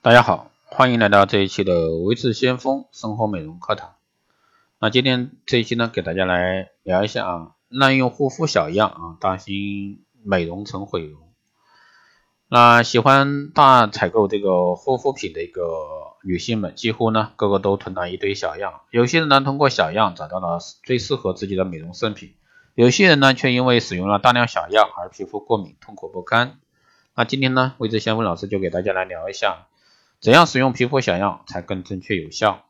[0.00, 3.96] 大家好，欢迎来到这一期的维持先锋生活美容课堂。
[4.78, 11.20] 那今天这一期呢，给大家来聊一下啊，滥用护肤小样啊，担心美容成毁容。
[12.46, 15.62] 那喜欢大采购这个护肤品的一个
[16.22, 18.82] 女性们，几乎呢个个都囤了一堆小样。
[18.92, 22.36] 有些人呢通过小样找到了最适合自己的美容圣品，
[22.76, 26.60] 有些人呢却因为使用了大量小样而皮肤过敏、痛苦不堪。
[27.16, 29.66] 那今天呢，维持先锋老师就给大家来聊一下。
[30.20, 32.64] 怎样使用皮肤小样才更正确有效？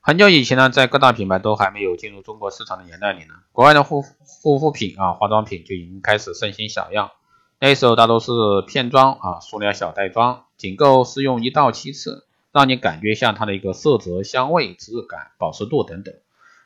[0.00, 7.12] 很久以前呢，在各大品牌都还没有进入中国市场的年代里呢，国外的护护肤品啊、化妆品就已经开始盛行小样。
[7.60, 8.32] 那时候大多是
[8.66, 16.12] 片装啊、塑料小袋装，仅够试用一到七次，让你感觉一下它的一个色泽、香味、质感、保湿度等等。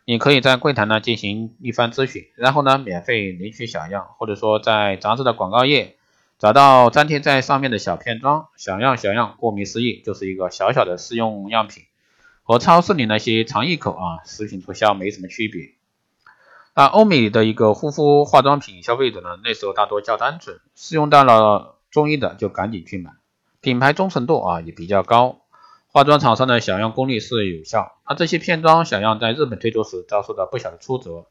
[0.06, 5.98] 你可以在柜台呢进行一番咨询，然后呢免费领取小样，或者说在杂志的广告页。
[6.38, 11.84] 找到粘贴在上面的小片装，小样小样，顾名思义就是一个小小的试用样品，
[12.42, 15.70] 和超市里那些尝一口啊，食品促销没什么区别。
[16.74, 23.12] 那欧美的一个护肤化妆品消费者呢，那时候大多较单纯，试用到了中意的就赶紧去买，
[23.62, 25.40] 品牌忠诚度啊也比较高，
[25.86, 27.96] 化妆厂商的小样功力是有效。
[28.06, 31.24] 那这些片装小样在日本推出时遭受到不小的挫折，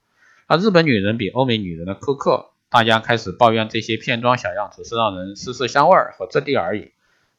[0.50, 2.54] 那日本女人比欧美女人的苛刻。
[2.76, 6.92] 大家开始抱怨这些片装小样只是让人试试香味和质地而已，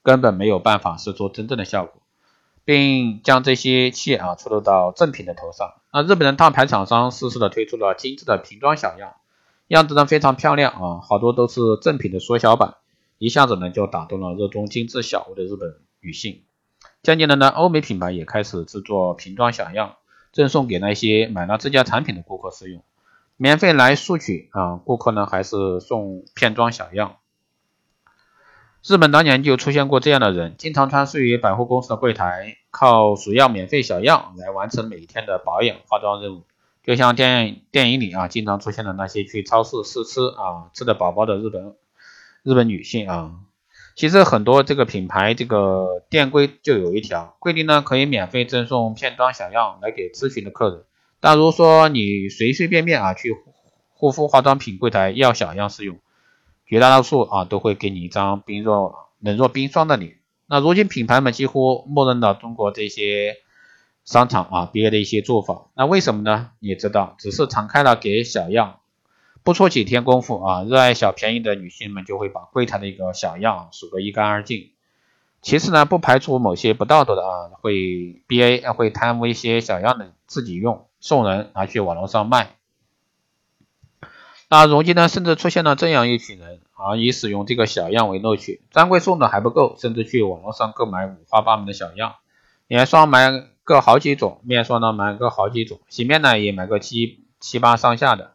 [0.03, 2.01] 根本没有办法试出真正的效果，
[2.65, 5.75] 并将这些气啊出露到正品的头上。
[5.93, 9.17] 那日本的大牌厂商适时的推出了精致的瓶装小样，
[9.67, 12.77] 样子呢非常漂亮啊，好多都是正品的缩小版，
[13.19, 16.45] 一下子呢就打动了热衷精致小物的日本女性。
[17.03, 19.97] 渐渐的呢，欧美品牌也开始制作瓶装小样，
[20.33, 22.83] 赠送给那些买了自家产品的顾客试用。
[23.37, 27.17] 免费来索取啊，顾客呢还是送片装小样。
[28.83, 36.45] 日本当年就出现过这样的人，经常穿梭于百货公司的柜台，靠索要免费小样来完成每天的保养化妆任务。
[36.85, 41.75] 就像电电影里啊，经常出现的那些去超市试吃啊，吃的饱饱的日本
[42.45, 43.33] 日本女性啊。
[43.97, 50.85] 其实很多这个品牌这个店规就有一条规定呢，可以免费赠送片装小样来给咨询的客人。
[51.21, 53.35] 但如果说你随随便便啊去
[53.95, 55.99] 护肤化妆品柜台要小样试用，
[56.67, 60.19] 绝大多数啊都会给你一张冰若冷若冰霜的脸。
[60.47, 63.37] 那如今品牌们几乎默认了中国这些
[64.05, 66.51] 商场啊别的一些做法，那为什么呢？
[66.61, 68.79] 你知道，只是敞开了给小样，
[69.43, 74.71] 不出几天功夫啊，热爱小便宜的女性们就会把柜台的一个小样数个一干二净。
[75.43, 80.87] 其次呢，不排除某些不道德的啊会 B A 会贪污一些小样的自己用。
[81.07, 82.57] 送人拿去网络上卖，
[84.49, 92.17] 那如今呢，甚至出现了这样一群人啊，以使用这个小样为乐趣，专柜送的还不够，甚至去网络上购买五花八门的小样，
[92.67, 93.31] 眼霜买
[93.63, 98.33] 个好几种，面霜呢买个好几种，洗面奶也买个七七八上下的，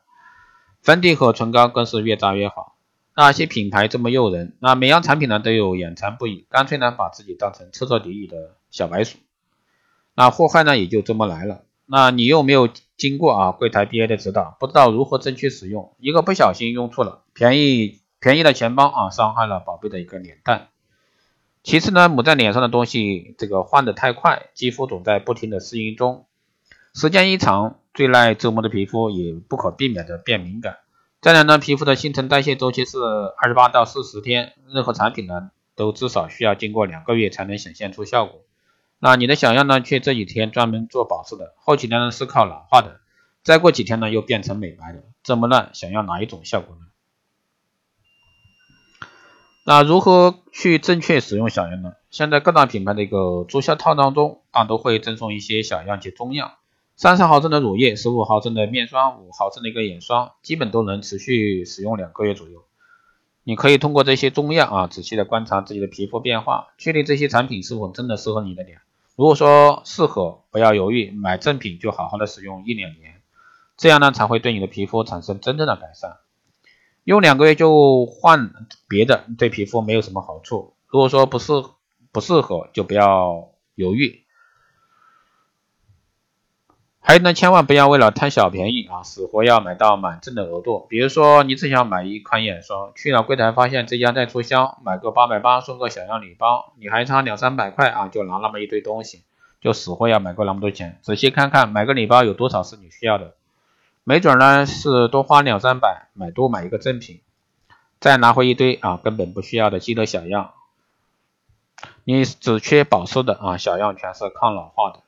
[0.81, 2.77] 粉底和唇膏更是越榨越好。
[3.13, 9.17] 那些品牌这么诱人，那每样产品呢都有眼馋不已，干脆呢把自己当成彻彻底底的小白鼠，
[10.15, 11.65] 那祸害呢也就这么来了。
[11.93, 20.69] 那你又没有经过啊柜台 BA 的指导，不知道如何正确使用，一个不小心用错了，便宜便宜的钱包啊，伤害了宝贝的一个脸蛋。
[21.63, 26.27] 其次呢，抹在脸上的东西这个换的太快，肌肤总在不停的适应中，
[26.93, 30.77] 时间一长，最耐折磨的皮肤也不可避免的变敏感。
[31.19, 32.99] 再来呢，皮肤的新陈代谢周期是
[33.37, 38.39] 二十八到四十天，任何产品呢都至少需要经过两个月才能显现出效果。
[39.03, 39.81] 那你的小样呢？
[39.81, 42.99] 却这几天专门做保湿的，后几天呢是靠老化的，
[43.41, 46.81] 再过几天呢又变成美白的，这么乱，想要哪一种效果呢？
[49.65, 51.93] 那如何去正确使用小样呢？
[52.11, 56.53] 现在各大品牌的一个促销套装中，大都会赠送一些小样及中样，
[56.95, 62.65] 三十毫升的乳液，十五毫升的面霜，五毫升的一个眼霜，基本都能持续使用两个月左右。
[63.43, 68.77] 你可以通过这些中样啊，仔细的观察自己的皮肤变化，确定这些产品是否真的适合你的脸。
[69.21, 73.21] 如果说适合，不要犹豫，买正品就好好的使用一两年，
[73.77, 76.17] 这样呢才会对你的皮肤产生真正的改善。
[77.03, 78.51] 用两个月就换
[78.87, 80.73] 别的，对皮肤没有什么好处。
[80.87, 81.53] 如果说不适
[82.11, 84.23] 不适合，就不要犹豫。
[87.03, 90.85] 还有呢，千万不要为了贪小便宜啊，死活要买到满赠的额度。
[90.87, 99.23] 比如说，你只想买一款眼霜，去了柜台发现这家在促销，买个八百八送个小样礼包，你还差两三百块啊，就拿那么一堆东西，
[99.59, 100.99] 就死活要买够那么多钱。
[101.01, 103.33] 仔细看看，买个礼包有多少是你需要的？
[104.03, 107.19] 没准呢是多花两三百买多买一个赠品，
[107.99, 110.51] 再拿回一堆啊根本不需要的积德小样。
[112.03, 114.99] 你只缺保湿的啊，小样全是抗老化的。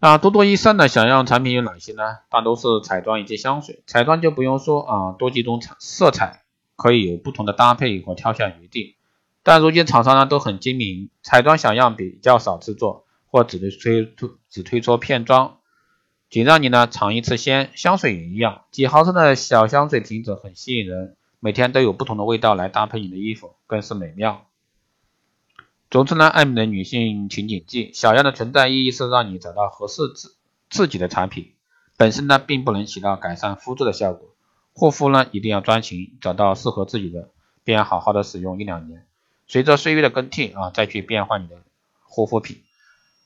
[0.00, 2.18] 那多多益善的小样产品有哪些呢？
[2.30, 3.82] 大都是彩妆以及香水。
[3.84, 6.44] 彩妆就不用说啊，多几种彩色彩
[6.76, 8.94] 可以有不同的搭配和挑选余地。
[9.42, 15.58] 但如今厂商呢都很精明，彩妆小样比较少制作，或只推出只推出片装，
[16.30, 17.70] 仅让你呢尝一次鲜。
[17.74, 24.47] 香水也一样，几毫升的小香水瓶子很吸引人，每天都有不同的味道来搭配你的衣服，更是美妙。
[25.90, 30.36] 总之呢，爱美的女性请谨记，小样的存在意义是让你找到合适自
[30.68, 31.54] 自己的产品，
[31.96, 34.28] 本身呢并不能起到改善肤质的效果。
[34.74, 37.30] 护肤呢一定要专情，找到适合自己的，
[37.64, 39.06] 便好好的使用一两年。
[39.46, 41.56] 随着岁月的更替啊，再去变换你的
[42.02, 42.58] 护肤品。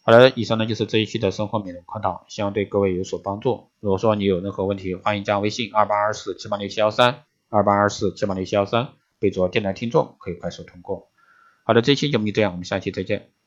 [0.03, 3.71] 好了，以上呢就是这一期的生活美容课堂，希望对各位有所帮助。
[3.81, 11.09] 如果说你有任何问题，欢迎加微信二八二四七八六七幺三二八二四七八六七幺三，备注电台听众，可以快速通过。
[11.73, 13.42] 好的，这期节目就这样，我们下期再见。